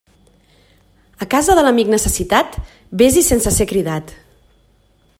[1.25, 2.57] A casa de l'amic necessitat,
[3.03, 4.19] vés-hi sense ser cridat.